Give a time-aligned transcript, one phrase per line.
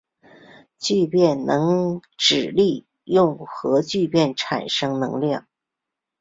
[0.79, 5.47] 聚变能指利用核聚变产生能量。